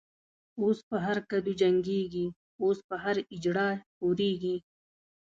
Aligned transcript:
اوس 0.61 0.79
په 0.89 0.97
هر 1.05 1.17
کدو 1.29 1.51
جګيږی، 1.59 2.27
اوس 2.63 2.77
په 2.89 2.95
هر” 3.03 3.15
اجړا” 3.35 3.69
خوريږی 3.95 4.55